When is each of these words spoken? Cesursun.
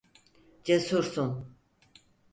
Cesursun. 0.63 1.31